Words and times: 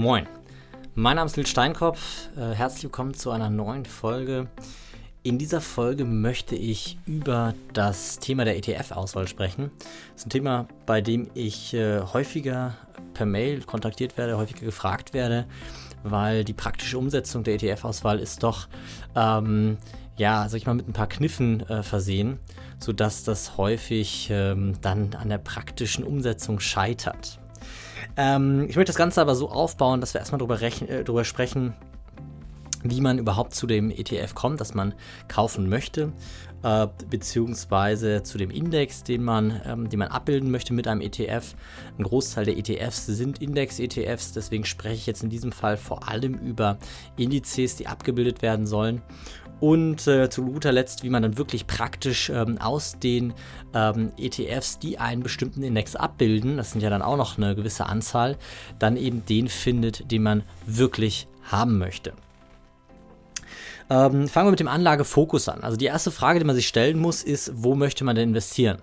Moin, 0.00 0.26
mein 0.94 1.16
Name 1.16 1.26
ist 1.26 1.36
Nils 1.36 1.50
Steinkopf. 1.50 2.30
Äh, 2.34 2.54
herzlich 2.54 2.84
willkommen 2.84 3.12
zu 3.12 3.32
einer 3.32 3.50
neuen 3.50 3.84
Folge. 3.84 4.48
In 5.22 5.36
dieser 5.36 5.60
Folge 5.60 6.06
möchte 6.06 6.56
ich 6.56 6.96
über 7.04 7.52
das 7.74 8.18
Thema 8.18 8.46
der 8.46 8.56
ETF-Auswahl 8.56 9.28
sprechen. 9.28 9.70
Das 10.14 10.22
ist 10.22 10.26
ein 10.28 10.30
Thema, 10.30 10.68
bei 10.86 11.02
dem 11.02 11.28
ich 11.34 11.74
äh, 11.74 12.00
häufiger 12.00 12.78
per 13.12 13.26
Mail 13.26 13.60
kontaktiert 13.60 14.16
werde, 14.16 14.38
häufiger 14.38 14.64
gefragt 14.64 15.12
werde, 15.12 15.44
weil 16.02 16.44
die 16.44 16.54
praktische 16.54 16.96
Umsetzung 16.96 17.44
der 17.44 17.56
ETF-Auswahl 17.56 18.20
ist 18.20 18.42
doch, 18.42 18.68
ähm, 19.14 19.76
ja, 20.16 20.48
sag 20.48 20.56
ich 20.56 20.66
mal, 20.66 20.72
mit 20.72 20.88
ein 20.88 20.94
paar 20.94 21.10
Kniffen 21.10 21.60
äh, 21.68 21.82
versehen, 21.82 22.38
sodass 22.78 23.22
das 23.24 23.58
häufig 23.58 24.28
ähm, 24.32 24.76
dann 24.80 25.12
an 25.12 25.28
der 25.28 25.36
praktischen 25.36 26.04
Umsetzung 26.04 26.58
scheitert. 26.58 27.38
Ähm, 28.16 28.66
ich 28.68 28.76
möchte 28.76 28.90
das 28.90 28.96
Ganze 28.96 29.20
aber 29.20 29.34
so 29.34 29.50
aufbauen, 29.50 30.00
dass 30.00 30.14
wir 30.14 30.20
erstmal 30.20 30.38
darüber, 30.38 30.60
äh, 30.60 31.04
darüber 31.04 31.24
sprechen, 31.24 31.74
wie 32.82 33.00
man 33.00 33.18
überhaupt 33.18 33.54
zu 33.54 33.66
dem 33.66 33.90
ETF 33.90 34.34
kommt, 34.34 34.60
das 34.60 34.74
man 34.74 34.94
kaufen 35.28 35.68
möchte, 35.68 36.12
äh, 36.62 36.86
beziehungsweise 37.08 38.22
zu 38.22 38.38
dem 38.38 38.50
Index, 38.50 39.02
den 39.02 39.22
man, 39.22 39.60
ähm, 39.66 39.88
den 39.88 39.98
man 39.98 40.08
abbilden 40.08 40.50
möchte 40.50 40.72
mit 40.72 40.88
einem 40.88 41.00
ETF. 41.00 41.54
Ein 41.98 42.04
Großteil 42.04 42.46
der 42.46 42.56
ETFs 42.56 43.06
sind 43.06 43.42
Index-ETFs, 43.42 44.32
deswegen 44.32 44.64
spreche 44.64 44.94
ich 44.94 45.06
jetzt 45.06 45.22
in 45.22 45.30
diesem 45.30 45.52
Fall 45.52 45.76
vor 45.76 46.08
allem 46.08 46.34
über 46.34 46.78
Indizes, 47.16 47.76
die 47.76 47.86
abgebildet 47.86 48.42
werden 48.42 48.66
sollen. 48.66 49.02
Und 49.60 50.06
äh, 50.06 50.30
zu 50.30 50.44
guter 50.46 50.72
Letzt, 50.72 51.02
wie 51.02 51.10
man 51.10 51.22
dann 51.22 51.36
wirklich 51.36 51.66
praktisch 51.66 52.30
ähm, 52.30 52.58
aus 52.58 52.98
den 52.98 53.34
ähm, 53.74 54.10
ETFs, 54.16 54.78
die 54.78 54.98
einen 54.98 55.22
bestimmten 55.22 55.62
Index 55.62 55.96
abbilden, 55.96 56.56
das 56.56 56.72
sind 56.72 56.80
ja 56.80 56.88
dann 56.88 57.02
auch 57.02 57.18
noch 57.18 57.36
eine 57.36 57.54
gewisse 57.54 57.86
Anzahl, 57.86 58.38
dann 58.78 58.96
eben 58.96 59.24
den 59.26 59.48
findet, 59.48 60.10
den 60.10 60.22
man 60.22 60.42
wirklich 60.66 61.28
haben 61.44 61.78
möchte. 61.78 62.14
Ähm, 63.90 64.28
fangen 64.28 64.46
wir 64.46 64.52
mit 64.52 64.60
dem 64.60 64.68
Anlagefokus 64.68 65.48
an. 65.48 65.62
Also 65.62 65.76
die 65.76 65.86
erste 65.86 66.10
Frage, 66.10 66.38
die 66.38 66.44
man 66.44 66.54
sich 66.54 66.68
stellen 66.68 66.98
muss, 66.98 67.22
ist, 67.22 67.52
wo 67.54 67.74
möchte 67.74 68.04
man 68.04 68.16
denn 68.16 68.30
investieren? 68.30 68.78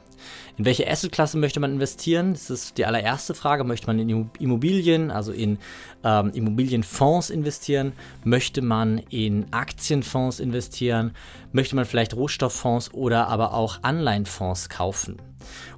In 0.58 0.66
welche 0.66 0.90
Assetklasse 0.90 1.38
möchte 1.38 1.60
man 1.60 1.74
investieren? 1.74 2.34
Das 2.34 2.50
ist 2.50 2.78
die 2.78 2.86
allererste 2.86 3.34
Frage. 3.34 3.64
Möchte 3.64 3.88
man 3.88 4.00
in 4.00 4.30
Immobilien, 4.40 5.12
also 5.12 5.32
in 5.32 5.60
ähm, 6.04 6.32
Immobilienfonds 6.34 7.30
investieren? 7.30 7.94
Möchte 8.24 8.62
man 8.62 9.00
in 9.10 9.52
Aktienfonds 9.52 10.40
investieren? 10.40 11.12
Möchte 11.52 11.76
man 11.76 11.86
vielleicht 11.86 12.16
Rohstofffonds 12.16 12.94
oder 12.94 13.28
aber 13.28 13.54
auch 13.54 13.84
Anleihenfonds 13.84 14.70
kaufen? 14.70 15.18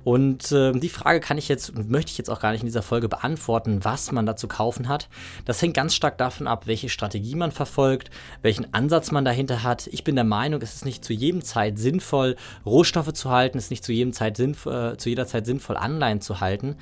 Und 0.03 0.51
äh, 0.51 0.71
die 0.71 0.89
Frage 0.89 1.19
kann 1.19 1.37
ich 1.37 1.47
jetzt 1.47 1.69
und 1.69 1.89
möchte 1.89 2.11
ich 2.11 2.17
jetzt 2.17 2.29
auch 2.29 2.39
gar 2.39 2.51
nicht 2.51 2.61
in 2.61 2.67
dieser 2.67 2.81
Folge 2.81 3.09
beantworten, 3.09 3.83
was 3.83 4.11
man 4.11 4.25
da 4.25 4.35
zu 4.35 4.47
kaufen 4.47 4.87
hat. 4.87 5.09
Das 5.45 5.61
hängt 5.61 5.73
ganz 5.73 5.93
stark 5.93 6.17
davon 6.17 6.47
ab, 6.47 6.67
welche 6.67 6.89
Strategie 6.89 7.35
man 7.35 7.51
verfolgt, 7.51 8.09
welchen 8.41 8.73
Ansatz 8.73 9.11
man 9.11 9.25
dahinter 9.25 9.63
hat. 9.63 9.87
Ich 9.87 10.03
bin 10.03 10.15
der 10.15 10.23
Meinung, 10.23 10.61
es 10.61 10.75
ist 10.75 10.85
nicht 10.85 11.03
zu 11.03 11.13
jedem 11.13 11.43
Zeit 11.43 11.77
sinnvoll, 11.77 12.35
Rohstoffe 12.65 13.13
zu 13.13 13.29
halten, 13.29 13.57
es 13.57 13.65
ist 13.65 13.71
nicht 13.71 13.83
zu, 13.83 13.91
jedem 13.91 14.13
Zeit 14.13 14.28
sinnv 14.37 14.65
äh, 14.65 14.97
zu 14.97 15.09
jeder 15.09 15.27
Zeit 15.27 15.45
sinnvoll, 15.45 15.77
Anleihen 15.77 16.21
zu 16.21 16.39
halten, 16.39 16.75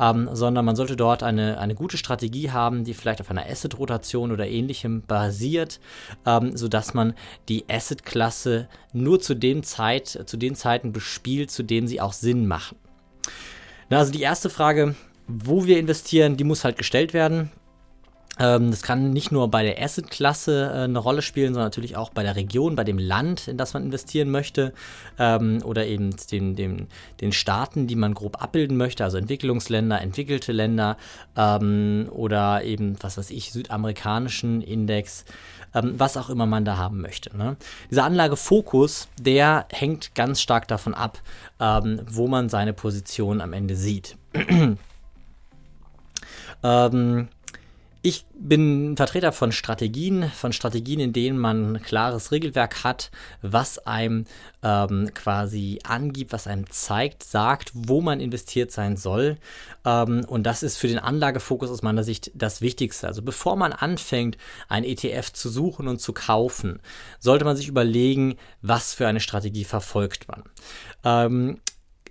ähm, 0.00 0.28
sondern 0.32 0.64
man 0.64 0.76
sollte 0.76 0.96
dort 0.96 1.22
eine, 1.22 1.58
eine 1.58 1.74
gute 1.74 1.96
Strategie 1.96 2.50
haben, 2.50 2.84
die 2.84 2.94
vielleicht 2.94 3.20
auf 3.20 3.30
einer 3.30 3.46
Asset-Rotation 3.46 4.32
oder 4.32 4.46
ähnlichem 4.46 5.02
basiert, 5.02 5.80
ähm, 6.26 6.56
sodass 6.56 6.94
man 6.94 7.14
die 7.48 7.64
Asset-Klasse 7.68 8.68
nur 8.92 9.20
zu, 9.20 9.34
dem 9.34 9.62
Zeit, 9.62 10.24
zu 10.26 10.36
den 10.36 10.54
Zeiten 10.54 10.92
bespielt, 10.92 11.50
zu 11.50 11.62
denen 11.62 11.88
sie 11.88 12.00
auch 12.00 12.12
Sinn 12.12 12.46
macht. 12.46 12.76
Na, 13.90 13.98
also 13.98 14.12
die 14.12 14.22
erste 14.22 14.50
Frage, 14.50 14.94
wo 15.26 15.66
wir 15.66 15.78
investieren, 15.78 16.36
die 16.36 16.44
muss 16.44 16.64
halt 16.64 16.76
gestellt 16.76 17.14
werden. 17.14 17.50
Ähm, 18.38 18.70
das 18.70 18.82
kann 18.82 19.10
nicht 19.10 19.30
nur 19.30 19.48
bei 19.48 19.62
der 19.62 19.80
Asset-Klasse 19.80 20.72
äh, 20.74 20.78
eine 20.84 20.98
Rolle 20.98 21.22
spielen, 21.22 21.54
sondern 21.54 21.66
natürlich 21.66 21.96
auch 21.96 22.10
bei 22.10 22.24
der 22.24 22.34
Region, 22.34 22.74
bei 22.74 22.82
dem 22.82 22.98
Land, 22.98 23.46
in 23.46 23.56
das 23.56 23.74
man 23.74 23.84
investieren 23.84 24.30
möchte 24.30 24.72
ähm, 25.18 25.62
oder 25.64 25.86
eben 25.86 26.14
den, 26.32 26.56
den, 26.56 26.88
den 27.20 27.32
Staaten, 27.32 27.86
die 27.86 27.94
man 27.94 28.14
grob 28.14 28.42
abbilden 28.42 28.76
möchte, 28.76 29.04
also 29.04 29.18
Entwicklungsländer, 29.18 30.00
entwickelte 30.00 30.50
Länder 30.50 30.96
ähm, 31.36 32.08
oder 32.10 32.64
eben, 32.64 32.96
was 33.00 33.18
weiß 33.18 33.30
ich, 33.30 33.52
südamerikanischen 33.52 34.62
Index, 34.62 35.24
was 35.76 36.16
auch 36.16 36.30
immer 36.30 36.46
man 36.46 36.64
da 36.64 36.76
haben 36.76 37.00
möchte. 37.00 37.36
Ne? 37.36 37.56
Dieser 37.90 38.04
Anlagefokus, 38.04 39.08
der 39.20 39.66
hängt 39.72 40.14
ganz 40.14 40.40
stark 40.40 40.68
davon 40.68 40.94
ab, 40.94 41.18
wo 41.58 42.28
man 42.28 42.48
seine 42.48 42.72
Position 42.72 43.40
am 43.40 43.52
Ende 43.52 43.74
sieht. 43.74 44.16
ähm, 46.62 47.28
ich 48.06 48.26
bin 48.38 48.98
Vertreter 48.98 49.32
von 49.32 49.50
Strategien, 49.50 50.30
von 50.30 50.52
Strategien, 50.52 51.00
in 51.00 51.14
denen 51.14 51.38
man 51.38 51.72
ein 51.76 51.82
klares 51.82 52.32
Regelwerk 52.32 52.84
hat, 52.84 53.10
was 53.40 53.78
einem 53.86 54.26
ähm, 54.62 55.08
quasi 55.14 55.78
angibt, 55.84 56.34
was 56.34 56.46
einem 56.46 56.68
zeigt, 56.68 57.22
sagt, 57.22 57.70
wo 57.72 58.02
man 58.02 58.20
investiert 58.20 58.72
sein 58.72 58.98
soll. 58.98 59.38
Ähm, 59.86 60.26
und 60.28 60.42
das 60.42 60.62
ist 60.62 60.76
für 60.76 60.86
den 60.86 60.98
Anlagefokus 60.98 61.70
aus 61.70 61.80
meiner 61.80 62.04
Sicht 62.04 62.30
das 62.34 62.60
Wichtigste. 62.60 63.06
Also 63.06 63.22
bevor 63.22 63.56
man 63.56 63.72
anfängt, 63.72 64.36
ein 64.68 64.84
ETF 64.84 65.32
zu 65.32 65.48
suchen 65.48 65.88
und 65.88 65.98
zu 65.98 66.12
kaufen, 66.12 66.80
sollte 67.20 67.46
man 67.46 67.56
sich 67.56 67.68
überlegen, 67.68 68.36
was 68.60 68.92
für 68.92 69.08
eine 69.08 69.20
Strategie 69.20 69.64
verfolgt 69.64 70.28
man. 70.28 70.42
Ähm, 71.04 71.58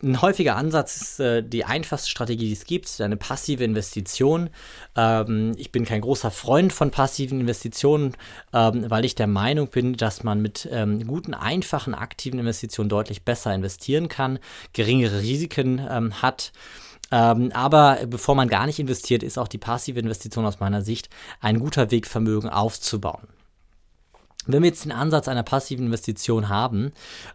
ein 0.04 0.22
häufiger 0.22 0.56
Ansatz 0.56 1.02
ist 1.02 1.20
äh, 1.20 1.42
die 1.42 1.66
einfachste 1.66 2.10
Strategie, 2.10 2.48
die 2.48 2.54
es 2.54 2.66
gibt, 2.66 3.00
eine 3.02 3.18
passive 3.18 3.64
Investition. 3.64 4.50
Ähm, 4.96 5.54
ich 5.58 5.72
bin 5.72 5.86
kein 5.86 6.02
großer 6.02 6.30
Freund 6.30 6.74
von 6.74 6.92
passiven 6.92 7.40
Investitionen, 7.40 8.16
ähm, 8.54 8.90
weil 8.90 9.06
ich 9.06 9.16
der 9.16 9.28
Meinung 9.28 9.70
bin, 9.70 9.94
dass 9.94 10.24
man 10.24 10.42
mit 10.42 10.68
ähm, 10.72 11.08
guten, 11.08 11.34
einfachen, 11.34 11.96
aktiven 11.96 12.40
Investitionen 12.40 12.90
deutlich 12.90 13.24
besser 13.24 13.54
investieren 13.56 14.10
kann, 14.10 14.40
geringere 14.74 15.22
Risiken 15.22 15.82
ähm, 15.90 16.22
hat. 16.22 16.52
Ähm, 17.12 17.52
aber 17.54 18.00
bevor 18.08 18.36
man 18.36 18.50
gar 18.50 18.66
nicht 18.66 18.80
investiert, 18.80 19.24
ist 19.24 19.38
auch 19.38 19.48
die 19.48 19.58
passive 19.58 20.00
Investition 20.00 20.46
aus 20.46 20.60
meiner 20.60 20.82
Sicht 20.82 21.10
ein 21.40 21.60
guter 21.60 21.92
Weg, 21.92 22.08
Vermögen 22.08 22.50
aufzubauen. 22.50 23.28
Wenn 24.46 24.64
wir 24.64 24.70
jetzt 24.70 24.86
den 24.86 24.92
Ansatz 24.92 25.28
einer 25.28 25.44
passiven 25.44 25.86
Investition 25.86 26.50
haben, 26.50 26.92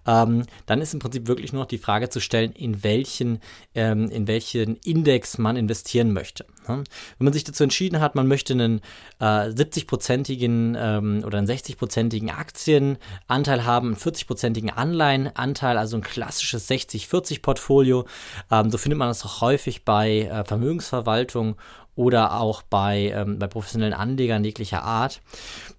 ähm, 0.07 0.45
dann 0.67 0.81
ist 0.81 0.95
im 0.95 1.01
Prinzip 1.01 1.27
wirklich 1.27 1.53
nur 1.53 1.63
noch 1.63 1.69
die 1.69 1.79
Frage 1.79 2.09
zu 2.09 2.21
stellen, 2.21 2.53
in 2.53 2.83
welchen, 2.83 3.41
ähm, 3.75 4.11
in 4.11 4.27
welchen 4.27 4.77
Index 4.77 5.39
man 5.39 5.57
investieren 5.57 6.13
möchte. 6.13 6.45
Wenn 6.67 6.85
man 7.19 7.33
sich 7.33 7.45
dazu 7.45 7.65
entschieden 7.65 8.01
hat, 8.01 8.15
man 8.15 8.27
möchte 8.27 8.53
einen 8.53 8.81
äh, 9.21 9.25
70-prozentigen 9.25 10.77
ähm, 10.79 11.23
oder 11.25 11.39
einen 11.39 11.47
60-prozentigen 11.47 12.31
Aktienanteil 12.31 13.65
haben, 13.65 13.89
einen 13.89 13.97
40-prozentigen 13.97 14.71
Anleihenanteil, 14.71 15.79
also 15.79 15.97
ein 15.97 16.03
klassisches 16.03 16.69
60-40-Portfolio, 16.69 18.07
ähm, 18.51 18.71
so 18.71 18.79
findet 18.79 18.99
man 18.99 19.09
das 19.09 19.25
auch 19.25 19.41
häufig 19.41 19.85
bei 19.85 20.23
äh, 20.23 20.45
Vermögensverwaltung 20.45 21.57
oder 21.99 22.41
auch 22.41 22.63
bei, 22.63 23.13
ähm, 23.13 23.41
bei 23.41 23.49
professionellen 23.49 23.93
Anlegern 23.93 24.45
jeglicher 24.45 24.85
Art, 24.85 25.21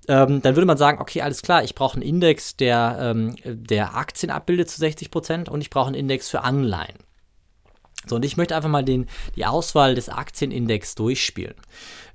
ähm, 0.09 0.41
dann 0.41 0.57
würde 0.57 0.65
man 0.65 0.77
sagen, 0.77 0.99
okay, 0.99 1.21
alles 1.21 1.41
klar, 1.41 1.63
ich 1.63 1.75
brauche 1.75 1.93
einen 1.93 2.01
Index, 2.01 2.57
der, 2.57 2.97
ähm, 2.99 3.35
der 3.45 3.95
Aktien 3.95 4.29
abbildet 4.29 4.69
zu 4.69 4.79
60 4.79 5.11
Prozent 5.11 5.47
und 5.47 5.61
ich 5.61 5.69
brauche 5.69 5.87
einen 5.87 5.95
Index 5.95 6.27
für 6.27 6.41
Anleihen. 6.41 6.97
So, 8.05 8.17
und 8.17 8.25
ich 8.25 8.35
möchte 8.35 8.53
einfach 8.53 8.69
mal 8.69 8.83
den, 8.83 9.07
die 9.37 9.45
Auswahl 9.45 9.95
des 9.95 10.09
Aktienindex 10.09 10.95
durchspielen. 10.95 11.55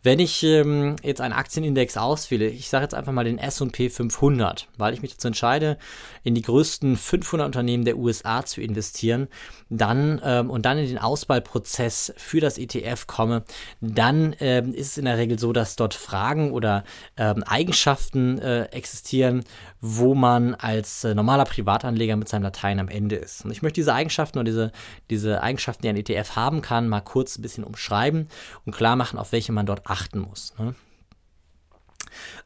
Wenn 0.04 0.18
ich 0.18 0.42
ähm, 0.42 0.96
jetzt 1.02 1.22
einen 1.22 1.32
Aktienindex 1.32 1.96
auswähle, 1.96 2.46
ich 2.46 2.68
sage 2.68 2.82
jetzt 2.82 2.94
einfach 2.94 3.12
mal 3.12 3.24
den 3.24 3.38
S&P 3.38 3.88
500, 3.88 4.68
weil 4.76 4.92
ich 4.92 5.00
mich 5.00 5.12
dazu 5.12 5.28
entscheide, 5.28 5.78
in 6.22 6.34
die 6.34 6.42
größten 6.42 6.98
500 6.98 7.46
Unternehmen 7.46 7.86
der 7.86 7.96
USA 7.96 8.44
zu 8.44 8.60
investieren, 8.60 9.28
dann 9.70 10.20
ähm, 10.22 10.50
und 10.50 10.66
dann 10.66 10.76
in 10.76 10.88
den 10.88 10.98
Auswahlprozess 10.98 12.12
für 12.18 12.40
das 12.40 12.58
ETF 12.58 13.06
komme, 13.06 13.44
dann 13.80 14.36
ähm, 14.40 14.74
ist 14.74 14.88
es 14.88 14.98
in 14.98 15.06
der 15.06 15.16
Regel 15.16 15.38
so, 15.38 15.54
dass 15.54 15.74
dort 15.74 15.94
Fragen 15.94 16.52
oder 16.52 16.84
ähm, 17.16 17.42
Eigenschaften 17.42 18.38
äh, 18.40 18.64
existieren, 18.64 19.42
wo 19.80 20.14
man 20.14 20.54
als 20.54 21.04
äh, 21.04 21.14
normaler 21.14 21.46
Privatanleger 21.46 22.16
mit 22.16 22.28
seinem 22.28 22.42
Latein 22.42 22.78
am 22.78 22.88
Ende 22.88 23.16
ist. 23.16 23.46
Und 23.46 23.52
ich 23.52 23.62
möchte 23.62 23.76
diese 23.76 23.94
Eigenschaften 23.94 24.36
oder 24.36 24.44
diese, 24.44 24.72
diese 25.08 25.42
Eigenschaften, 25.42 25.80
die 25.80 25.88
ein 25.88 25.96
ETF 25.96 26.36
haben 26.36 26.60
kann, 26.60 26.90
mal 26.90 27.00
kurz 27.00 27.38
ein 27.38 27.42
bisschen 27.42 27.64
umschreiben 27.64 28.28
und 28.66 28.76
klar 28.76 28.96
machen, 28.96 29.18
auf 29.18 29.32
welche 29.32 29.52
man 29.52 29.64
dort 29.64 29.86
achtet 29.86 29.93
achten 29.94 30.18
muss. 30.18 30.52
Ne? 30.58 30.74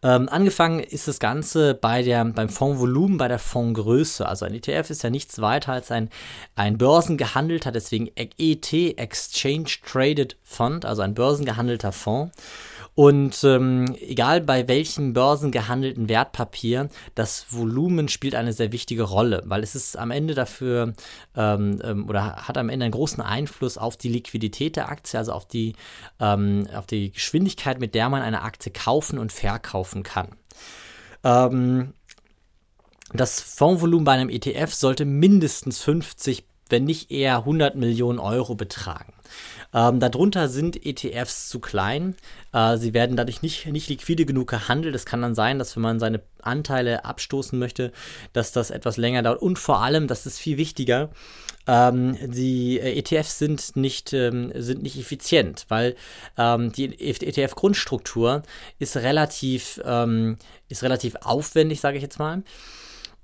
Ähm, 0.02 0.28
angefangen 0.28 0.80
ist 0.80 1.08
das 1.08 1.18
Ganze 1.18 1.74
bei 1.74 2.02
der, 2.02 2.24
beim 2.24 2.48
Fondsvolumen, 2.48 3.18
bei 3.18 3.28
der 3.28 3.38
Fondsgröße. 3.38 4.26
Also 4.26 4.44
ein 4.44 4.54
ETF 4.54 4.90
ist 4.90 5.02
ja 5.02 5.10
nichts 5.10 5.40
weiter 5.40 5.72
als 5.72 5.90
ein, 5.90 6.10
ein 6.54 6.78
börsengehandelter, 6.78 7.72
deswegen 7.72 8.10
ET, 8.16 8.72
Exchange 8.72 9.70
Traded 9.84 10.36
Fund, 10.44 10.84
also 10.84 11.02
ein 11.02 11.14
börsengehandelter 11.14 11.92
Fonds. 11.92 12.36
Und 12.98 13.44
ähm, 13.44 13.96
egal 14.00 14.40
bei 14.40 14.66
welchem 14.66 15.12
börsengehandelten 15.12 16.08
Wertpapier, 16.08 16.88
das 17.14 17.46
Volumen 17.50 18.08
spielt 18.08 18.34
eine 18.34 18.52
sehr 18.52 18.72
wichtige 18.72 19.04
Rolle, 19.04 19.40
weil 19.44 19.62
es 19.62 19.76
ist 19.76 19.96
am 19.96 20.10
Ende 20.10 20.34
dafür 20.34 20.94
ähm, 21.36 21.80
ähm, 21.84 22.08
oder 22.08 22.48
hat 22.48 22.58
am 22.58 22.68
Ende 22.68 22.86
einen 22.86 22.92
großen 22.92 23.22
Einfluss 23.22 23.78
auf 23.78 23.96
die 23.96 24.08
Liquidität 24.08 24.74
der 24.74 24.88
Aktie, 24.88 25.16
also 25.16 25.30
auf 25.30 25.46
die, 25.46 25.76
ähm, 26.18 26.66
auf 26.74 26.86
die 26.86 27.12
Geschwindigkeit, 27.12 27.78
mit 27.78 27.94
der 27.94 28.08
man 28.08 28.20
eine 28.22 28.42
Aktie 28.42 28.72
kaufen 28.72 29.20
und 29.20 29.30
verkaufen 29.30 30.02
kann. 30.02 30.30
Ähm, 31.22 31.92
das 33.12 33.40
Fondsvolumen 33.40 34.04
bei 34.04 34.14
einem 34.14 34.28
ETF 34.28 34.74
sollte 34.74 35.04
mindestens 35.04 35.80
50, 35.84 36.42
wenn 36.70 36.84
nicht 36.84 37.10
eher 37.10 37.38
100 37.38 37.76
Millionen 37.76 38.18
Euro 38.18 38.54
betragen. 38.54 39.12
Ähm, 39.74 40.00
darunter 40.00 40.48
sind 40.48 40.86
ETFs 40.86 41.48
zu 41.48 41.60
klein. 41.60 42.16
Äh, 42.52 42.78
sie 42.78 42.94
werden 42.94 43.16
dadurch 43.16 43.42
nicht, 43.42 43.66
nicht 43.66 43.88
liquide 43.90 44.24
genug 44.24 44.48
gehandelt. 44.48 44.94
Es 44.94 45.04
kann 45.04 45.20
dann 45.20 45.34
sein, 45.34 45.58
dass 45.58 45.76
wenn 45.76 45.82
man 45.82 46.00
seine 46.00 46.22
Anteile 46.40 47.04
abstoßen 47.04 47.58
möchte, 47.58 47.92
dass 48.32 48.52
das 48.52 48.70
etwas 48.70 48.96
länger 48.96 49.22
dauert. 49.22 49.42
Und 49.42 49.58
vor 49.58 49.82
allem, 49.82 50.06
das 50.06 50.24
ist 50.24 50.38
viel 50.38 50.56
wichtiger, 50.56 51.10
ähm, 51.66 52.16
die 52.32 52.80
äh, 52.80 52.98
ETFs 52.98 53.38
sind 53.38 53.76
nicht, 53.76 54.14
ähm, 54.14 54.52
sind 54.54 54.82
nicht 54.82 54.98
effizient, 54.98 55.66
weil 55.68 55.96
ähm, 56.38 56.72
die 56.72 56.98
ETF-Grundstruktur 56.98 58.42
ist 58.78 58.96
relativ, 58.96 59.78
ähm, 59.84 60.38
ist 60.70 60.82
relativ 60.82 61.16
aufwendig, 61.16 61.80
sage 61.82 61.98
ich 61.98 62.02
jetzt 62.02 62.18
mal. 62.18 62.42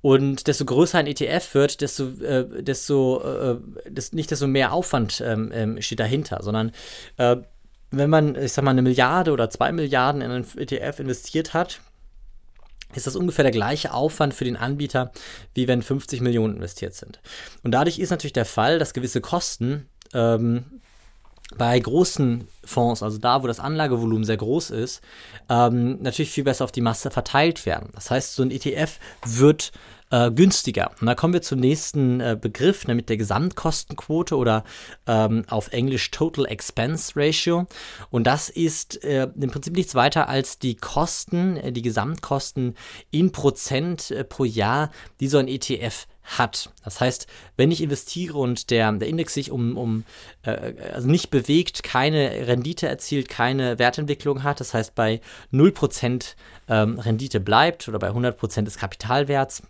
Und 0.04 0.48
desto 0.48 0.66
größer 0.66 0.98
ein 0.98 1.06
ETF 1.06 1.54
wird, 1.54 1.80
desto, 1.80 2.04
äh, 2.22 2.62
desto 2.62 3.22
äh, 3.22 3.56
des, 3.90 4.12
nicht 4.12 4.30
desto 4.30 4.46
mehr 4.46 4.74
Aufwand 4.74 5.22
ähm, 5.24 5.50
ähm, 5.50 5.80
steht 5.80 5.98
dahinter, 5.98 6.42
sondern 6.42 6.72
äh, 7.16 7.36
wenn 7.90 8.10
man, 8.10 8.36
ich 8.36 8.52
sag 8.52 8.66
mal, 8.66 8.72
eine 8.72 8.82
Milliarde 8.82 9.32
oder 9.32 9.48
zwei 9.48 9.72
Milliarden 9.72 10.20
in 10.20 10.30
einen 10.30 10.46
ETF 10.58 11.00
investiert 11.00 11.54
hat, 11.54 11.80
ist 12.94 13.06
das 13.06 13.16
ungefähr 13.16 13.44
der 13.44 13.52
gleiche 13.52 13.94
Aufwand 13.94 14.34
für 14.34 14.44
den 14.44 14.58
Anbieter, 14.58 15.10
wie 15.54 15.68
wenn 15.68 15.80
50 15.80 16.20
Millionen 16.20 16.56
investiert 16.56 16.92
sind. 16.92 17.20
Und 17.62 17.72
dadurch 17.72 17.98
ist 17.98 18.10
natürlich 18.10 18.34
der 18.34 18.44
Fall, 18.44 18.78
dass 18.78 18.92
gewisse 18.92 19.22
Kosten 19.22 19.88
ähm, 20.12 20.82
bei 21.56 21.78
großen 21.78 22.48
Fonds, 22.64 23.02
also 23.02 23.18
da, 23.18 23.42
wo 23.42 23.46
das 23.46 23.60
Anlagevolumen 23.60 24.24
sehr 24.24 24.36
groß 24.36 24.70
ist, 24.70 25.02
ähm, 25.48 26.02
natürlich 26.02 26.30
viel 26.30 26.44
besser 26.44 26.64
auf 26.64 26.72
die 26.72 26.80
Masse 26.80 27.10
verteilt 27.10 27.66
werden. 27.66 27.90
Das 27.94 28.10
heißt, 28.10 28.34
so 28.34 28.42
ein 28.42 28.50
ETF 28.50 28.98
wird 29.24 29.72
äh, 30.10 30.30
günstiger. 30.30 30.92
Und 31.00 31.06
da 31.06 31.14
kommen 31.14 31.34
wir 31.34 31.42
zum 31.42 31.60
nächsten 31.60 32.20
äh, 32.20 32.36
Begriff, 32.40 32.86
nämlich 32.86 33.06
der 33.06 33.16
Gesamtkostenquote 33.16 34.36
oder 34.36 34.64
ähm, 35.06 35.44
auf 35.48 35.72
Englisch 35.72 36.10
Total 36.10 36.46
Expense 36.46 37.12
Ratio. 37.16 37.66
Und 38.10 38.26
das 38.26 38.48
ist 38.48 39.02
äh, 39.04 39.28
im 39.38 39.50
Prinzip 39.50 39.74
nichts 39.74 39.94
weiter 39.94 40.28
als 40.28 40.58
die 40.58 40.76
Kosten, 40.76 41.56
äh, 41.56 41.72
die 41.72 41.82
Gesamtkosten 41.82 42.74
in 43.10 43.32
Prozent 43.32 44.10
äh, 44.10 44.24
pro 44.24 44.44
Jahr, 44.44 44.90
die 45.20 45.28
so 45.28 45.38
ein 45.38 45.48
ETF 45.48 46.06
hat. 46.24 46.70
Das 46.82 47.00
heißt, 47.00 47.26
wenn 47.56 47.70
ich 47.70 47.82
investiere 47.82 48.38
und 48.38 48.70
der, 48.70 48.90
der 48.92 49.08
Index 49.08 49.34
sich 49.34 49.50
um, 49.50 49.76
um 49.76 50.04
äh, 50.42 50.74
also 50.92 51.08
nicht 51.08 51.30
bewegt, 51.30 51.82
keine 51.82 52.46
Rendite 52.46 52.88
erzielt, 52.88 53.28
keine 53.28 53.78
Wertentwicklung 53.78 54.42
hat, 54.42 54.60
das 54.60 54.74
heißt 54.74 54.94
bei 54.94 55.20
0% 55.52 56.34
ähm, 56.68 56.98
Rendite 56.98 57.40
bleibt 57.40 57.88
oder 57.88 57.98
bei 57.98 58.10
100% 58.10 58.62
des 58.62 58.78
Kapitalwerts, 58.78 59.62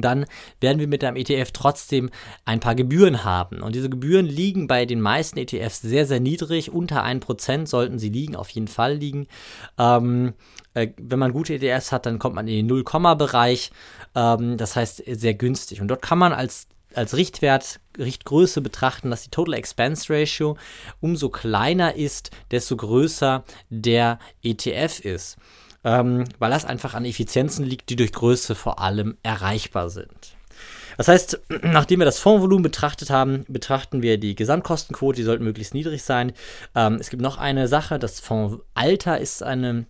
dann 0.00 0.24
werden 0.60 0.78
wir 0.78 0.88
mit 0.88 1.04
einem 1.04 1.16
ETF 1.16 1.50
trotzdem 1.52 2.10
ein 2.44 2.60
paar 2.60 2.74
Gebühren 2.74 3.24
haben. 3.24 3.60
Und 3.60 3.74
diese 3.74 3.90
Gebühren 3.90 4.26
liegen 4.26 4.66
bei 4.66 4.86
den 4.86 5.00
meisten 5.00 5.38
ETFs 5.38 5.82
sehr, 5.82 6.06
sehr 6.06 6.20
niedrig. 6.20 6.72
Unter 6.72 7.04
1% 7.04 7.66
sollten 7.66 7.98
sie 7.98 8.08
liegen, 8.08 8.36
auf 8.36 8.48
jeden 8.50 8.68
Fall 8.68 8.94
liegen. 8.94 9.26
Ähm, 9.78 10.32
äh, 10.74 10.88
wenn 10.98 11.18
man 11.18 11.32
gute 11.32 11.54
ETFs 11.54 11.92
hat, 11.92 12.06
dann 12.06 12.18
kommt 12.18 12.34
man 12.34 12.48
in 12.48 12.66
den 12.66 12.84
0-Bereich. 12.84 13.70
Ähm, 14.14 14.56
das 14.56 14.76
heißt, 14.76 15.02
sehr 15.06 15.34
günstig. 15.34 15.80
Und 15.80 15.88
dort 15.88 16.02
kann 16.02 16.18
man 16.18 16.32
als 16.32 16.68
als 16.94 17.16
Richtwert, 17.16 17.80
Richtgröße 17.96 18.60
betrachten, 18.60 19.08
dass 19.10 19.22
die 19.22 19.30
Total 19.30 19.54
Expense 19.54 20.12
Ratio 20.12 20.58
umso 21.00 21.30
kleiner 21.30 21.94
ist, 21.94 22.30
desto 22.50 22.76
größer 22.76 23.44
der 23.70 24.18
ETF 24.42 25.00
ist 25.00 25.38
ähm, 25.84 26.24
weil 26.38 26.50
das 26.50 26.64
einfach 26.64 26.94
an 26.94 27.04
Effizienzen 27.04 27.64
liegt, 27.64 27.90
die 27.90 27.96
durch 27.96 28.12
Größe 28.12 28.54
vor 28.54 28.80
allem 28.80 29.16
erreichbar 29.22 29.90
sind. 29.90 30.36
Das 30.96 31.08
heißt, 31.08 31.40
nachdem 31.62 32.00
wir 32.00 32.04
das 32.04 32.18
Fondsvolumen 32.18 32.62
betrachtet 32.62 33.10
haben, 33.10 33.44
betrachten 33.48 34.02
wir 34.02 34.18
die 34.18 34.34
Gesamtkostenquote, 34.34 35.16
die 35.16 35.22
sollte 35.24 35.42
möglichst 35.42 35.74
niedrig 35.74 36.02
sein. 36.02 36.32
Ähm, 36.74 36.96
es 37.00 37.10
gibt 37.10 37.22
noch 37.22 37.38
eine 37.38 37.68
Sache, 37.68 37.98
das 37.98 38.20
Fondsalter 38.20 39.18
ist 39.18 39.42
eine 39.42 39.86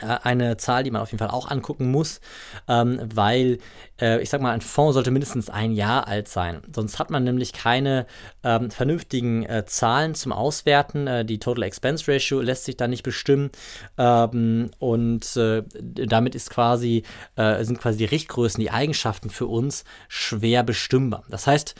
eine 0.00 0.56
Zahl, 0.56 0.82
die 0.84 0.90
man 0.90 1.02
auf 1.02 1.10
jeden 1.10 1.18
Fall 1.18 1.30
auch 1.30 1.50
angucken 1.50 1.90
muss, 1.90 2.20
ähm, 2.68 3.00
weil 3.14 3.58
äh, 4.00 4.20
ich 4.20 4.30
sag 4.30 4.40
mal, 4.40 4.52
ein 4.52 4.60
Fonds 4.60 4.94
sollte 4.94 5.10
mindestens 5.10 5.50
ein 5.50 5.72
Jahr 5.72 6.08
alt 6.08 6.28
sein. 6.28 6.62
Sonst 6.74 6.98
hat 6.98 7.10
man 7.10 7.24
nämlich 7.24 7.52
keine 7.52 8.06
ähm, 8.42 8.70
vernünftigen 8.70 9.44
äh, 9.44 9.64
Zahlen 9.66 10.14
zum 10.14 10.32
Auswerten. 10.32 11.06
Äh, 11.06 11.24
die 11.24 11.38
Total 11.38 11.64
Expense 11.64 12.10
Ratio 12.10 12.40
lässt 12.40 12.64
sich 12.64 12.76
da 12.76 12.88
nicht 12.88 13.02
bestimmen 13.02 13.50
ähm, 13.98 14.70
und 14.78 15.36
äh, 15.36 15.62
damit 15.80 16.34
ist 16.34 16.50
quasi, 16.50 17.04
äh, 17.36 17.64
sind 17.64 17.78
quasi 17.80 17.98
die 17.98 18.04
Richtgrößen, 18.04 18.60
die 18.60 18.70
Eigenschaften 18.70 19.30
für 19.30 19.46
uns 19.46 19.84
schwer 20.08 20.62
bestimmbar. 20.62 21.24
Das 21.28 21.46
heißt, 21.46 21.74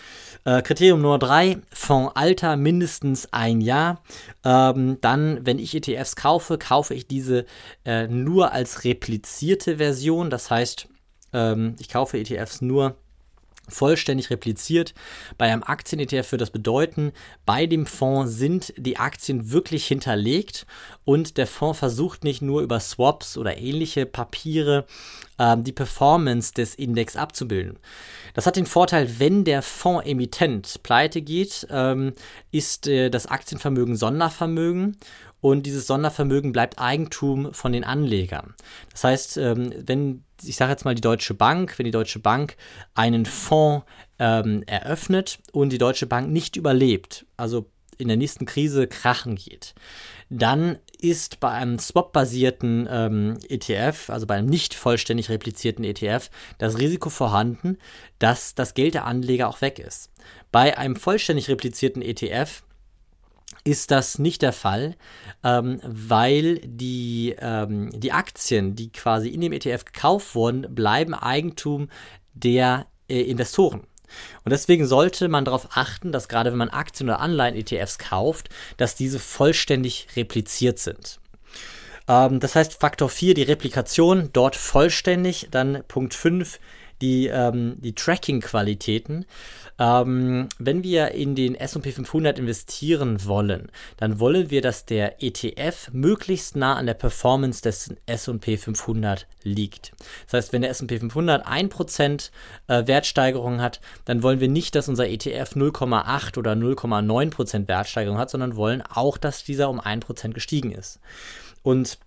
Kriterium 0.45 1.01
Nummer 1.01 1.19
drei, 1.19 1.57
Fondsalter 1.73 2.57
mindestens 2.57 3.33
ein 3.33 3.63
Jahr. 3.63 4.03
Ähm, 4.45 4.99
dann, 5.01 5.41
wenn 5.47 5.59
ich 5.59 5.75
ETFs 5.75 6.17
kaufe, 6.17 6.59
kaufe 6.59 6.93
ich 6.93 7.07
diese 7.07 7.47
äh, 7.85 8.04
nur 8.09 8.53
als 8.53 8.85
replizierte 8.85 9.79
Version. 9.79 10.31
Das 10.31 10.51
heißt, 10.51 10.89
ähm, 11.33 11.77
ich 11.79 11.89
kaufe 11.89 12.19
ETFs 12.19 12.61
nur 12.61 12.97
vollständig 13.69 14.31
repliziert. 14.31 14.95
Bei 15.39 15.51
einem 15.51 15.63
Aktien-ETF 15.63 16.33
würde 16.33 16.43
das 16.43 16.51
bedeuten, 16.51 17.13
bei 17.47 17.67
dem 17.67 17.87
Fonds 17.87 18.35
sind 18.35 18.75
die 18.77 18.99
Aktien 18.99 19.51
wirklich 19.53 19.87
hinterlegt 19.87 20.67
und 21.05 21.39
der 21.39 21.47
Fonds 21.47 21.79
versucht 21.79 22.25
nicht 22.25 22.43
nur 22.43 22.63
über 22.63 22.81
Swaps 22.81 23.39
oder 23.39 23.57
ähnliche 23.57 24.07
Papiere 24.07 24.85
ähm, 25.39 25.65
die 25.65 25.73
Performance 25.73 26.53
des 26.53 26.75
Index 26.75 27.17
abzubilden. 27.17 27.79
Das 28.35 28.47
hat 28.47 28.57
den 28.57 28.67
Vorteil, 28.67 29.19
wenn 29.19 29.45
der 29.45 29.63
Fondsemittent 29.63 30.83
pleite 30.83 31.23
geht, 31.23 31.67
ähm, 31.71 32.13
ist 32.51 32.87
äh, 32.87 33.09
das 33.09 33.27
Aktienvermögen 33.27 33.97
Sondervermögen 33.97 34.99
und 35.45 35.67
dieses 35.67 35.87
Sondervermögen 35.87 36.53
bleibt 36.53 36.79
Eigentum 36.79 37.53
von 37.53 37.75
den 37.75 37.85
Anlegern. 37.85 38.55
Das 38.93 39.05
heißt, 39.05 39.37
ähm, 39.37 39.75
wenn, 39.85 40.25
ich 40.43 40.57
sage 40.57 40.71
jetzt 40.71 40.87
mal 40.87 40.95
die 40.95 41.03
Deutsche 41.03 41.35
Bank, 41.35 41.79
wenn 41.79 41.85
die 41.85 41.91
Deutsche 41.91 42.19
Bank 42.19 42.57
einen 42.95 43.27
Fonds 43.27 43.85
ähm, 44.19 44.63
eröffnet 44.65 45.39
und 45.53 45.69
die 45.69 45.77
Deutsche 45.77 46.07
Bank 46.07 46.31
nicht 46.31 46.57
überlebt, 46.57 47.27
also 47.37 47.71
in 47.99 48.09
der 48.09 48.17
nächsten 48.17 48.47
Krise 48.47 48.87
krachen 48.87 49.37
geht, 49.37 49.75
dann 50.31 50.79
ist 50.99 51.41
bei 51.41 51.51
einem 51.51 51.79
Swap-basierten 51.79 52.89
ähm, 52.91 53.37
ETF, 53.47 54.09
also 54.09 54.27
bei 54.27 54.37
einem 54.37 54.49
nicht 54.49 54.73
vollständig 54.73 55.29
replizierten 55.29 55.85
ETF, 55.85 56.31
das 56.57 56.79
Risiko 56.79 57.11
vorhanden, 57.11 57.77
dass 58.19 58.55
das 58.55 58.73
Geld 58.73 58.95
der 58.95 59.05
Anleger 59.05 59.49
auch 59.49 59.61
weg 59.61 59.79
ist. 59.79 60.11
Bei 60.51 60.79
einem 60.79 60.97
vollständig 60.97 61.51
replizierten 61.51 62.01
ETF 62.01 62.63
ist 63.65 63.91
das 63.91 64.19
nicht 64.19 64.43
der 64.43 64.53
Fall, 64.53 64.97
ähm, 65.43 65.81
weil 65.83 66.61
die, 66.65 67.35
ähm, 67.39 67.91
die 67.99 68.13
Aktien, 68.13 68.77
die 68.77 68.93
quasi 68.93 69.29
in 69.29 69.41
dem 69.41 69.53
ETF 69.53 69.87
gekauft 69.87 70.35
wurden, 70.35 70.75
bleiben 70.75 71.15
Eigentum 71.15 71.89
der 72.35 72.87
äh, 73.09 73.23
Investoren. 73.23 73.87
Und 74.45 74.51
deswegen 74.51 74.87
sollte 74.87 75.29
man 75.29 75.45
darauf 75.45 75.69
achten, 75.77 76.13
dass 76.13 76.29
gerade 76.29 76.51
wenn 76.51 76.59
man 76.59 76.71
Aktien 76.71 77.09
oder 77.09 77.21
Anleihen-ETFs 77.21 77.99
kauft, 77.99 78.49
dass 78.77 78.95
diese 78.95 79.19
vollständig 79.19 80.09
repliziert 80.15 80.79
sind. 80.79 81.21
Ähm, 82.09 82.41
das 82.41 82.55
heißt, 82.55 82.75
Faktor 82.75 83.09
4, 83.09 83.35
die 83.35 83.43
Replikation, 83.43 84.31
dort 84.33 84.57
vollständig. 84.57 85.49
Dann 85.51 85.83
Punkt 85.89 86.15
5, 86.15 86.59
die, 87.01 87.27
ähm, 87.27 87.77
die 87.79 87.95
Tracking-Qualitäten. 87.95 89.27
Ähm, 89.79 90.49
wenn 90.59 90.85
wir 90.85 91.13
in 91.13 91.35
den 91.35 91.57
SP 91.59 91.91
500 91.91 92.39
investieren 92.39 93.25
wollen, 93.27 93.73
dann 93.97 94.21
wollen 94.21 94.51
wir, 94.51 94.63
dass 94.63 94.87
der 94.87 95.23
ETF 95.23 95.91
möglichst 95.93 96.55
nah 96.55 96.77
an 96.77 96.87
der 96.87 96.95
Performance 96.95 97.61
des 97.61 97.93
SP 98.07 98.57
500 98.57 99.27
liegt. 99.43 99.93
Das 100.27 100.35
heißt, 100.35 100.53
wenn 100.53 100.63
der 100.63 100.71
SP 100.71 100.99
500 101.01 101.45
1% 101.45 102.31
äh, 102.69 102.87
Wertsteigerung 102.87 103.61
hat, 103.61 103.81
dann 104.05 104.23
wollen 104.23 104.39
wir 104.39 104.49
nicht, 104.49 104.77
dass 104.77 104.89
unser 104.89 105.09
ETF 105.09 105.57
0,8 105.57 106.39
oder 106.39 106.53
0,9% 106.53 107.67
Wertsteigerung 107.67 108.19
hat, 108.19 108.31
sondern 108.31 108.55
wollen 108.55 108.83
auch, 108.83 109.19
dass 109.19 109.43
dieser 109.43 109.69
um 109.71 109.81
1% 109.81 110.33
gestiegen 110.33 110.71
ist. 110.71 111.01
Und 111.65 111.99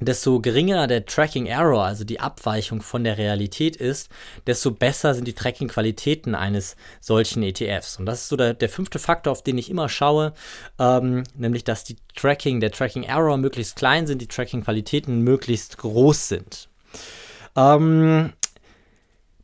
desto 0.00 0.40
geringer 0.40 0.86
der 0.86 1.06
Tracking 1.06 1.46
Error, 1.46 1.84
also 1.84 2.04
die 2.04 2.20
Abweichung 2.20 2.82
von 2.82 3.04
der 3.04 3.16
Realität 3.16 3.76
ist, 3.76 4.10
desto 4.46 4.70
besser 4.70 5.14
sind 5.14 5.26
die 5.26 5.32
Tracking-Qualitäten 5.32 6.34
eines 6.34 6.76
solchen 7.00 7.42
ETFs. 7.42 7.98
Und 7.98 8.06
das 8.06 8.22
ist 8.22 8.28
so 8.28 8.36
der, 8.36 8.54
der 8.54 8.68
fünfte 8.68 8.98
Faktor, 8.98 9.32
auf 9.32 9.42
den 9.42 9.56
ich 9.58 9.70
immer 9.70 9.88
schaue, 9.88 10.34
ähm, 10.78 11.22
nämlich 11.34 11.64
dass 11.64 11.84
die 11.84 11.96
Tracking, 12.14 12.60
der 12.60 12.72
Tracking 12.72 13.04
Error 13.04 13.38
möglichst 13.38 13.76
klein 13.76 14.06
sind, 14.06 14.20
die 14.20 14.28
Tracking-Qualitäten 14.28 15.22
möglichst 15.22 15.78
groß 15.78 16.28
sind. 16.28 16.68
Ähm, 17.56 18.32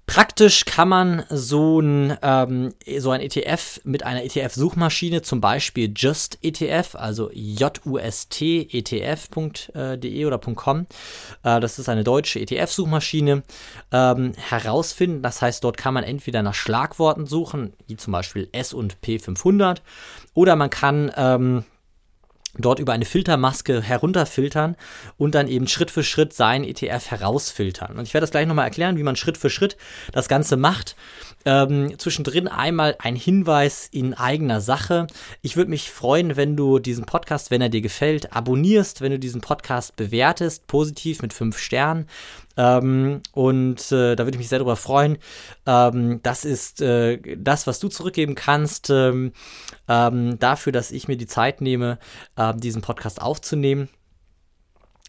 Praktisch 0.06 0.64
kann 0.64 0.88
man 0.88 1.24
so 1.30 1.80
ein, 1.80 2.18
ähm, 2.22 2.74
so 2.98 3.10
ein 3.10 3.20
ETF 3.20 3.80
mit 3.84 4.02
einer 4.02 4.24
ETF-Suchmaschine, 4.24 5.22
zum 5.22 5.40
Beispiel 5.40 5.92
Just 5.96 6.38
ETF, 6.42 6.96
also 6.96 7.30
justetf.de 7.32 8.66
oder 10.26 10.38
.com, 10.38 10.86
äh, 11.44 11.60
das 11.60 11.78
ist 11.78 11.88
eine 11.88 12.04
deutsche 12.04 12.40
ETF-Suchmaschine, 12.40 13.42
ähm, 13.92 14.32
herausfinden. 14.36 15.22
Das 15.22 15.40
heißt, 15.40 15.64
dort 15.64 15.76
kann 15.76 15.94
man 15.94 16.04
entweder 16.04 16.42
nach 16.42 16.54
Schlagworten 16.54 17.26
suchen, 17.26 17.72
wie 17.86 17.96
zum 17.96 18.12
Beispiel 18.12 18.48
S 18.52 18.74
und 18.74 18.98
P500, 19.02 19.78
oder 20.34 20.56
man 20.56 20.68
kann 20.68 21.12
ähm, 21.16 21.64
dort 22.58 22.78
über 22.78 22.92
eine 22.92 23.04
Filtermaske 23.04 23.80
herunterfiltern 23.80 24.76
und 25.16 25.34
dann 25.34 25.48
eben 25.48 25.66
Schritt 25.66 25.90
für 25.90 26.04
Schritt 26.04 26.32
seinen 26.32 26.64
ETF 26.64 27.10
herausfiltern. 27.10 27.96
Und 27.96 28.06
ich 28.06 28.14
werde 28.14 28.24
das 28.24 28.30
gleich 28.30 28.46
nochmal 28.46 28.66
erklären, 28.66 28.98
wie 28.98 29.02
man 29.02 29.16
Schritt 29.16 29.38
für 29.38 29.50
Schritt 29.50 29.76
das 30.12 30.28
Ganze 30.28 30.56
macht. 30.56 30.96
Ähm, 31.44 31.98
zwischendrin 31.98 32.48
einmal 32.48 32.96
ein 32.98 33.16
Hinweis 33.16 33.88
in 33.90 34.14
eigener 34.14 34.60
Sache. 34.60 35.06
Ich 35.40 35.56
würde 35.56 35.70
mich 35.70 35.90
freuen, 35.90 36.36
wenn 36.36 36.56
du 36.56 36.78
diesen 36.78 37.04
Podcast, 37.04 37.50
wenn 37.50 37.62
er 37.62 37.68
dir 37.68 37.80
gefällt, 37.80 38.32
abonnierst, 38.32 39.00
wenn 39.00 39.12
du 39.12 39.18
diesen 39.18 39.40
Podcast 39.40 39.96
bewertest, 39.96 40.66
positiv 40.66 41.22
mit 41.22 41.32
fünf 41.32 41.58
Sternen. 41.58 42.06
Ähm, 42.56 43.22
und 43.32 43.92
äh, 43.92 44.16
da 44.16 44.24
würde 44.24 44.36
ich 44.36 44.38
mich 44.38 44.48
sehr 44.48 44.58
darüber 44.58 44.76
freuen. 44.76 45.18
Ähm, 45.66 46.20
das 46.22 46.44
ist 46.44 46.80
äh, 46.80 47.18
das, 47.36 47.66
was 47.66 47.80
du 47.80 47.88
zurückgeben 47.88 48.34
kannst 48.34 48.90
ähm, 48.90 49.32
ähm 49.88 50.38
dafür, 50.38 50.72
dass 50.72 50.90
ich 50.90 51.08
mir 51.08 51.16
die 51.16 51.26
Zeit 51.26 51.60
nehme, 51.60 51.98
äh, 52.36 52.54
diesen 52.54 52.82
Podcast 52.82 53.20
aufzunehmen. 53.20 53.88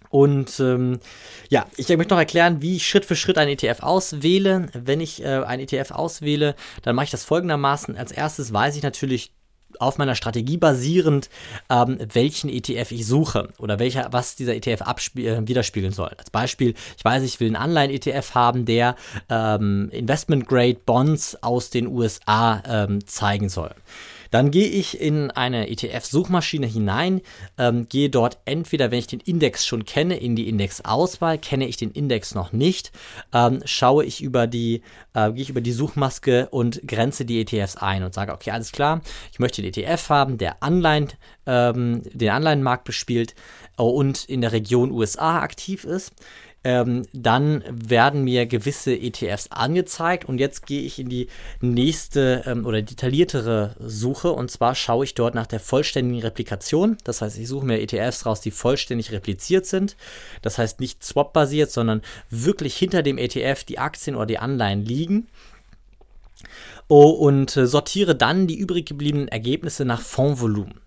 Und 0.10 0.60
ähm, 0.60 1.00
ja, 1.50 1.66
ich 1.76 1.90
möchte 1.90 2.14
noch 2.14 2.20
erklären, 2.20 2.62
wie 2.62 2.76
ich 2.76 2.88
Schritt 2.88 3.04
für 3.04 3.16
Schritt 3.16 3.40
einen 3.40 3.50
ETF 3.50 3.82
auswähle. 3.82 4.68
Wenn 4.74 5.02
ich 5.02 5.24
äh, 5.24 5.44
einen 5.44 5.64
ETF 5.64 5.90
auswähle, 5.90 6.56
dann 6.84 6.96
mache 6.96 7.06
ich 7.06 7.12
das 7.12 7.24
folgendermaßen. 7.24 7.98
Als 7.98 8.12
erstes 8.12 8.54
weiß 8.54 8.76
ich 8.76 8.84
natürlich 8.84 9.34
auf 9.80 9.98
meiner 9.98 10.16
Strategie 10.16 10.58
basierend, 10.58 11.30
ähm, 11.70 11.98
welchen 12.14 12.50
ETF 12.50 12.92
ich 12.92 13.06
suche 13.06 13.50
oder 13.58 13.80
welcher, 13.80 14.08
was 14.12 14.36
dieser 14.36 14.56
ETF 14.56 14.82
äh, 15.16 15.48
widerspiegeln 15.48 15.94
soll. 15.94 16.12
Als 16.18 16.30
Beispiel, 16.30 16.74
ich 16.98 17.04
weiß, 17.06 17.24
ich 17.24 17.40
will 17.40 17.48
einen 17.48 17.56
Anleihen-ETF 17.56 18.36
haben, 18.36 18.66
der 18.66 18.96
ähm, 19.30 19.90
Investment-Grade 19.92 20.78
Bonds 20.86 21.38
aus 21.42 21.70
den 21.70 21.88
USA 21.88 22.62
ähm, 22.68 23.06
zeigen 23.06 23.50
soll. 23.50 23.72
Dann 24.34 24.50
gehe 24.50 24.68
ich 24.68 25.00
in 25.00 25.30
eine 25.30 25.70
ETF-Suchmaschine 25.70 26.66
hinein, 26.66 27.22
ähm, 27.60 27.88
gehe 27.88 28.10
dort 28.10 28.40
entweder, 28.46 28.90
wenn 28.90 28.98
ich 28.98 29.06
den 29.06 29.20
Index 29.20 29.64
schon 29.64 29.86
kenne, 29.86 30.18
in 30.18 30.36
die 30.36 30.50
Indexauswahl, 30.50 31.38
kenne 31.38 31.68
ich 31.68 31.78
den 31.78 31.92
Index 31.92 32.34
noch 32.34 32.52
nicht, 32.52 32.92
ähm, 33.32 33.62
schaue 33.66 34.06
ich 34.06 34.24
über 34.24 34.48
die, 34.48 34.82
äh, 35.14 35.32
gehe 35.34 35.44
ich 35.44 35.52
über 35.52 35.62
die 35.62 35.72
Suchmaske 35.72 36.50
und 36.50 36.82
grenze 36.88 37.26
die 37.26 37.42
ETFs 37.42 37.78
ein 37.78 38.02
und 38.02 38.16
sage, 38.16 38.34
okay, 38.34 38.50
alles 38.50 38.72
klar, 38.72 39.02
ich 39.32 39.38
möchte 39.38 39.62
den 39.62 39.72
ETF 39.72 40.10
haben, 40.10 40.40
der 40.40 40.64
Anleihen, 40.64 41.10
ähm, 41.46 42.02
den 42.12 42.32
Anleihenmarkt 42.32 42.86
bespielt 42.86 43.36
äh, 43.78 43.84
und 43.84 44.26
in 44.26 44.42
der 44.42 44.52
Region 44.52 44.90
USA 44.90 45.42
aktiv 45.42 45.84
ist 45.84 46.12
ähm, 46.64 47.06
dann 47.12 47.64
werden 47.70 48.24
mir 48.24 48.46
gewisse 48.46 48.96
ETFs 48.96 49.48
angezeigt 49.52 50.26
und 50.26 50.38
jetzt 50.40 50.66
gehe 50.66 50.82
ich 50.82 50.98
in 50.98 51.10
die 51.10 51.28
nächste 51.60 52.44
ähm, 52.46 52.66
oder 52.66 52.82
detailliertere 52.82 53.76
Suche 53.80 54.32
und 54.32 54.50
zwar 54.50 54.74
schaue 54.76 55.04
ich 55.04 55.14
dort 55.14 55.36
nach 55.36 55.48
der 55.48 55.60
vollständigen 55.60 56.22
Replikation. 56.22 56.98
Das 57.04 57.22
heißt, 57.22 57.38
ich 57.38 57.48
suche 57.48 57.66
mir 57.66 57.82
ETFs 57.82 58.26
raus, 58.26 58.40
die 58.40 58.52
vollständig 58.52 59.12
repliziert 59.12 59.66
sind. 59.66 59.98
Das 60.42 60.58
heißt 60.58 60.80
nicht 60.80 61.04
swap-basiert, 61.04 61.72
sondern 61.72 62.02
wirklich 62.30 62.76
hinter 62.78 63.04
dem 63.04 63.18
ETF 63.18 63.66
die 63.66 63.80
Aktien 63.80 64.16
oder 64.16 64.26
die 64.26 64.40
Anleihen 64.40 64.86
liegen. 64.86 65.28
Oh, 66.88 67.10
und 67.10 67.56
äh, 67.58 67.68
sortiere 67.68 68.16
dann 68.16 68.48
die 68.48 68.58
übrig 68.58 68.86
gebliebenen 68.86 69.28
Ergebnisse 69.28 69.86
nach 69.86 70.02
Fondsvolumen 70.02 70.84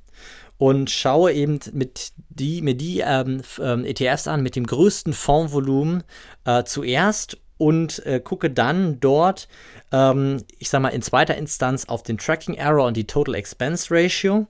und 0.58 0.90
schaue 0.90 1.32
eben 1.32 1.60
mit 1.72 2.12
die, 2.28 2.62
mir 2.62 2.74
die 2.74 3.00
ähm, 3.00 3.42
ähm 3.60 3.84
ETFs 3.84 4.28
an 4.28 4.42
mit 4.42 4.56
dem 4.56 4.66
größten 4.66 5.12
Fondsvolumen 5.12 6.04
äh, 6.44 6.64
zuerst 6.64 7.38
und 7.58 8.04
äh, 8.04 8.20
gucke 8.20 8.50
dann 8.50 9.00
dort, 9.00 9.48
ähm, 9.92 10.42
ich 10.58 10.68
sag 10.68 10.82
mal, 10.82 10.88
in 10.90 11.02
zweiter 11.02 11.36
Instanz 11.36 11.86
auf 11.86 12.02
den 12.02 12.18
Tracking 12.18 12.54
Error 12.54 12.86
und 12.86 12.96
die 12.96 13.06
Total 13.06 13.34
Expense 13.34 13.88
Ratio 13.90 14.46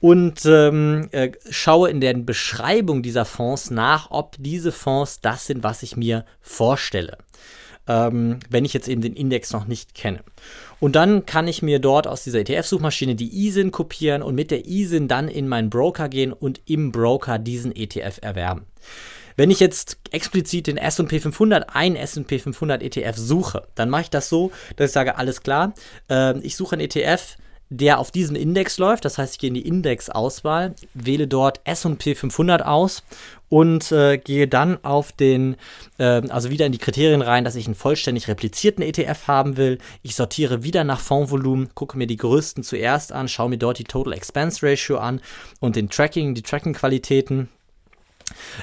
und 0.00 0.46
ähm, 0.46 1.08
äh, 1.12 1.32
schaue 1.50 1.90
in 1.90 2.00
der 2.00 2.14
Beschreibung 2.14 3.02
dieser 3.02 3.26
Fonds 3.26 3.70
nach, 3.70 4.10
ob 4.10 4.36
diese 4.38 4.72
Fonds 4.72 5.20
das 5.20 5.46
sind, 5.46 5.62
was 5.62 5.82
ich 5.82 5.96
mir 5.96 6.24
vorstelle 6.40 7.18
ähm, 7.90 8.38
wenn 8.48 8.64
ich 8.64 8.72
jetzt 8.72 8.88
eben 8.88 9.02
den 9.02 9.14
Index 9.14 9.52
noch 9.52 9.66
nicht 9.66 9.94
kenne. 9.94 10.20
Und 10.78 10.94
dann 10.94 11.26
kann 11.26 11.48
ich 11.48 11.60
mir 11.60 11.80
dort 11.80 12.06
aus 12.06 12.22
dieser 12.22 12.38
ETF-Suchmaschine 12.38 13.16
die 13.16 13.46
ISIN 13.46 13.72
kopieren 13.72 14.22
und 14.22 14.36
mit 14.36 14.52
der 14.52 14.66
ISIN 14.66 15.08
dann 15.08 15.26
in 15.26 15.48
meinen 15.48 15.70
Broker 15.70 16.08
gehen 16.08 16.32
und 16.32 16.60
im 16.66 16.92
Broker 16.92 17.40
diesen 17.40 17.74
ETF 17.74 18.18
erwerben. 18.22 18.66
Wenn 19.36 19.50
ich 19.50 19.58
jetzt 19.58 19.98
explizit 20.12 20.68
den 20.68 20.76
S&P 20.76 21.18
500, 21.18 21.74
ein 21.74 21.96
S&P 21.96 22.38
500 22.38 22.82
ETF 22.82 23.16
suche, 23.16 23.66
dann 23.74 23.90
mache 23.90 24.02
ich 24.02 24.10
das 24.10 24.28
so, 24.28 24.52
dass 24.76 24.90
ich 24.90 24.92
sage, 24.92 25.16
alles 25.16 25.42
klar, 25.42 25.74
äh, 26.08 26.38
ich 26.40 26.56
suche 26.56 26.74
einen 26.76 26.82
ETF, 26.82 27.36
der 27.70 28.00
auf 28.00 28.10
diesem 28.10 28.36
Index 28.36 28.78
läuft. 28.78 29.04
Das 29.04 29.16
heißt, 29.16 29.34
ich 29.34 29.38
gehe 29.38 29.48
in 29.48 29.54
die 29.54 29.66
Index-Auswahl, 29.66 30.74
wähle 30.92 31.28
dort 31.28 31.60
S&P 31.64 32.14
500 32.14 32.66
aus 32.66 33.04
und 33.48 33.90
äh, 33.92 34.18
gehe 34.18 34.48
dann 34.48 34.84
auf 34.84 35.12
den, 35.12 35.56
äh, 35.98 36.22
also 36.28 36.50
wieder 36.50 36.66
in 36.66 36.72
die 36.72 36.78
Kriterien 36.78 37.22
rein, 37.22 37.44
dass 37.44 37.54
ich 37.54 37.66
einen 37.66 37.76
vollständig 37.76 38.28
replizierten 38.28 38.82
ETF 38.82 39.28
haben 39.28 39.56
will. 39.56 39.78
Ich 40.02 40.16
sortiere 40.16 40.64
wieder 40.64 40.84
nach 40.84 41.00
Fondsvolumen, 41.00 41.70
gucke 41.74 41.96
mir 41.96 42.06
die 42.06 42.16
größten 42.16 42.64
zuerst 42.64 43.12
an, 43.12 43.28
schaue 43.28 43.50
mir 43.50 43.58
dort 43.58 43.78
die 43.78 43.84
Total 43.84 44.12
Expense 44.12 44.66
Ratio 44.66 44.98
an 44.98 45.20
und 45.60 45.76
den 45.76 45.88
Tracking, 45.88 46.34
die 46.34 46.42
Tracking-Qualitäten 46.42 47.48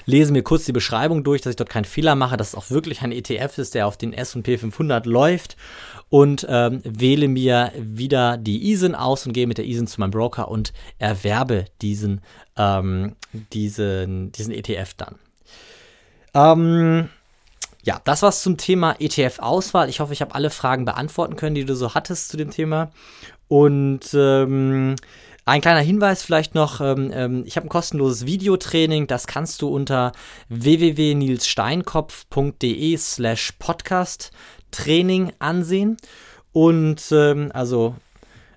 lese 0.06 0.32
mir 0.32 0.44
kurz 0.44 0.66
die 0.66 0.72
Beschreibung 0.72 1.24
durch, 1.24 1.42
dass 1.42 1.52
ich 1.52 1.56
dort 1.56 1.70
keinen 1.70 1.86
Fehler 1.86 2.16
mache, 2.16 2.38
dass 2.38 2.50
es 2.50 2.56
auch 2.56 2.70
wirklich 2.70 3.02
ein 3.02 3.12
ETF 3.12 3.58
ist, 3.58 3.76
der 3.76 3.88
auf 3.88 3.98
den 3.98 4.14
S&P 4.14 4.58
500 4.58 5.06
läuft 5.06 5.58
und 6.10 6.46
ähm, 6.50 6.82
wähle 6.84 7.28
mir 7.28 7.72
wieder 7.78 8.38
die 8.38 8.72
ISIN 8.72 8.96
aus 8.96 9.26
und 9.26 9.34
gehe 9.34 9.48
mit 9.48 9.58
der 9.58 9.66
ISIN 9.66 9.88
zu 9.88 10.00
meinem 10.00 10.12
Broker 10.12 10.50
und 10.50 10.74
erwerbe 11.00 11.66
diesen, 11.82 12.22
ähm, 12.56 13.16
diesen, 13.54 14.32
diesen 14.32 14.54
ETF 14.54 14.94
dann. 14.96 15.16
Ähm, 16.34 17.10
ja, 17.84 18.02
das 18.04 18.22
war's 18.22 18.42
zum 18.42 18.58
Thema 18.58 18.96
ETF-Auswahl. 19.00 19.90
Ich 19.90 20.00
hoffe, 20.00 20.14
ich 20.14 20.22
habe 20.22 20.36
alle 20.36 20.50
Fragen 20.50 20.86
beantworten 20.86 21.36
können, 21.36 21.56
die 21.56 21.66
du 21.66 21.76
so 21.76 21.94
hattest 21.94 22.30
zu 22.30 22.38
dem 22.38 22.52
Thema. 22.52 22.92
Und 23.48 24.14
ähm, 24.14 24.96
ein 25.48 25.62
kleiner 25.62 25.80
Hinweis 25.80 26.22
vielleicht 26.24 26.56
noch, 26.56 26.82
ähm, 26.82 27.10
ähm, 27.14 27.44
ich 27.46 27.56
habe 27.56 27.68
ein 27.68 27.70
kostenloses 27.70 28.26
Videotraining, 28.26 29.08
das 29.08 29.28
kannst 29.28 29.62
du 29.62 29.70
unter 29.70 30.12
www.nilssteinkopf.de 30.50 32.98
slash 32.98 33.54
podcast 33.58 34.32
Training 34.72 35.32
ansehen. 35.40 35.96
Und 36.52 37.02
ähm, 37.12 37.50
also 37.54 37.96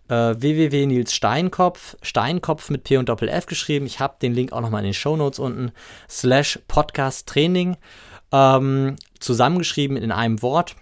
äh, 0.08 0.34
www.nilssteinkopf, 0.36 1.96
Steinkopf 2.02 2.70
mit 2.70 2.82
P 2.82 2.96
und 2.96 3.08
Doppel 3.08 3.28
F 3.28 3.46
geschrieben. 3.46 3.86
Ich 3.86 4.00
habe 4.00 4.16
den 4.20 4.34
Link 4.34 4.52
auch 4.52 4.60
nochmal 4.60 4.80
in 4.80 4.86
den 4.86 4.94
Show 4.94 5.16
Notes 5.16 5.38
unten, 5.38 5.70
slash 6.08 6.58
Podcast 6.66 7.28
Training, 7.28 7.76
ähm, 8.32 8.96
zusammengeschrieben 9.20 9.96
in 9.96 10.10
einem 10.10 10.42
Wort. 10.42 10.74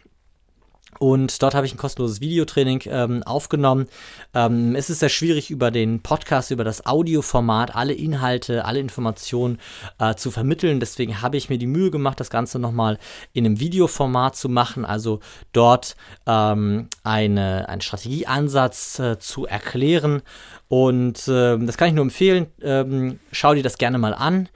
Und 0.98 1.42
dort 1.42 1.54
habe 1.54 1.66
ich 1.66 1.74
ein 1.74 1.78
kostenloses 1.78 2.20
Videotraining 2.20 2.82
ähm, 2.86 3.22
aufgenommen. 3.22 3.86
Ähm, 4.34 4.74
es 4.74 4.90
ist 4.90 5.00
sehr 5.00 5.08
schwierig, 5.08 5.50
über 5.50 5.70
den 5.70 6.02
Podcast, 6.02 6.50
über 6.50 6.64
das 6.64 6.86
Audioformat 6.86 7.76
alle 7.76 7.92
Inhalte, 7.92 8.64
alle 8.64 8.80
Informationen 8.80 9.58
äh, 9.98 10.14
zu 10.14 10.30
vermitteln. 10.30 10.80
Deswegen 10.80 11.22
habe 11.22 11.36
ich 11.36 11.50
mir 11.50 11.58
die 11.58 11.66
Mühe 11.66 11.90
gemacht, 11.90 12.18
das 12.18 12.30
Ganze 12.30 12.58
nochmal 12.58 12.98
in 13.32 13.44
einem 13.44 13.60
Videoformat 13.60 14.34
zu 14.34 14.48
machen. 14.48 14.84
Also 14.84 15.20
dort 15.52 15.94
ähm, 16.26 16.88
eine, 17.04 17.68
einen 17.68 17.80
Strategieansatz 17.80 18.98
äh, 18.98 19.18
zu 19.18 19.46
erklären. 19.46 20.22
Und 20.68 21.28
äh, 21.28 21.58
das 21.58 21.76
kann 21.76 21.88
ich 21.88 21.94
nur 21.94 22.04
empfehlen. 22.04 22.46
Ähm, 22.60 23.20
schau 23.30 23.54
dir 23.54 23.62
das 23.62 23.78
gerne 23.78 23.98
mal 23.98 24.14
an. 24.14 24.48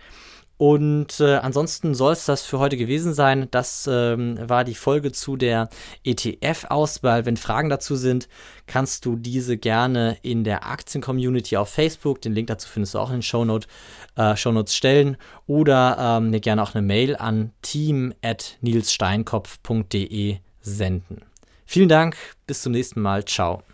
Und 0.63 1.19
äh, 1.19 1.39
ansonsten 1.39 1.93
soll 1.93 2.13
es 2.13 2.25
das 2.25 2.43
für 2.43 2.61
heute 2.61 2.77
gewesen 2.77 3.15
sein. 3.15 3.49
Das 3.51 3.89
ähm, 3.91 4.39
war 4.49 4.63
die 4.63 4.77
Folge 4.77 5.11
zu 5.11 5.37
der 5.37 5.69
ETF-Auswahl. 6.05 7.27
Wenn 7.27 7.37
Fragen 7.37 7.69
dazu 7.69 7.97
sind, 7.97 8.29
kannst 8.69 9.05
du 9.05 9.17
diese 9.17 9.59
gerne 9.59 10.19
in 10.23 10.45
der 10.45 10.65
Aktien-Community 10.65 11.57
auf 11.57 11.69
Facebook, 11.69 12.21
den 12.21 12.33
Link 12.33 12.47
dazu 12.47 12.69
findest 12.69 12.95
du 12.95 13.01
auch 13.01 13.09
in 13.09 13.17
den 13.17 13.23
Shownote, 13.23 13.67
äh, 14.15 14.37
Shownotes 14.37 14.77
stellen 14.77 15.17
oder 15.49 15.97
ähm, 15.99 16.31
mir 16.31 16.39
gerne 16.39 16.63
auch 16.63 16.77
eine 16.77 16.87
Mail 16.87 17.17
an 17.17 17.51
team.nilssteinkopf.de 17.63 20.37
senden. 20.61 21.23
Vielen 21.67 21.89
Dank, 21.89 22.17
bis 22.47 22.63
zum 22.63 22.71
nächsten 22.71 23.01
Mal. 23.01 23.25
Ciao. 23.25 23.65